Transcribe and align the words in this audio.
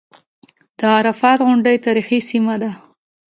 د 0.77 0.79
عرفات 0.97 1.39
غونډۍ 1.47 1.75
تاریخي 1.85 2.19
سیمه 2.29 2.55
ده. 2.61 2.71